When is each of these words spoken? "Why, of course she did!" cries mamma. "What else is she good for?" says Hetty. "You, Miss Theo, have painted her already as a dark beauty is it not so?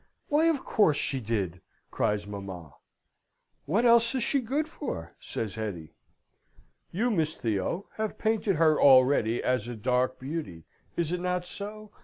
"Why, 0.29 0.45
of 0.45 0.65
course 0.65 0.97
she 0.97 1.19
did!" 1.19 1.61
cries 1.91 2.25
mamma. 2.25 2.73
"What 3.67 3.85
else 3.85 4.15
is 4.15 4.23
she 4.23 4.41
good 4.41 4.67
for?" 4.67 5.13
says 5.19 5.53
Hetty. 5.53 5.93
"You, 6.91 7.11
Miss 7.11 7.35
Theo, 7.35 7.85
have 7.97 8.17
painted 8.17 8.55
her 8.55 8.81
already 8.81 9.43
as 9.43 9.67
a 9.67 9.75
dark 9.75 10.17
beauty 10.19 10.63
is 10.97 11.11
it 11.11 11.19
not 11.19 11.45
so? 11.45 11.91